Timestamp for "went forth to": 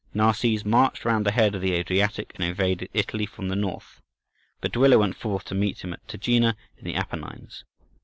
4.97-5.53